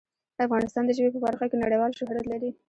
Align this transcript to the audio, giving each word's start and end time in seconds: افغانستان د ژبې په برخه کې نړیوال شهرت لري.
افغانستان 0.45 0.83
د 0.85 0.91
ژبې 0.97 1.09
په 1.13 1.19
برخه 1.25 1.45
کې 1.49 1.61
نړیوال 1.63 1.91
شهرت 1.99 2.25
لري. 2.31 2.49